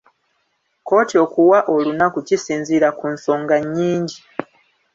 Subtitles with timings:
[0.81, 4.19] Kkooti okuwa olunaku kisinziira ku nsonga nnyingi.